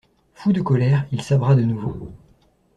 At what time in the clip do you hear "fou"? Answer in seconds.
0.33-0.51